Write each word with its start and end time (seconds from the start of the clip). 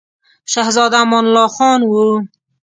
شهزاده 0.53 0.97
امان 1.03 1.23
الله 1.27 1.47
خان 1.55 1.79
وو. 1.91 2.07